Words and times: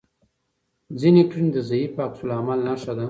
ځینې 0.99 1.21
کړنې 1.31 1.49
د 1.53 1.57
ضعیف 1.69 1.93
عکس 2.05 2.19
العمل 2.23 2.59
نښه 2.67 2.93
ده. 2.95 2.99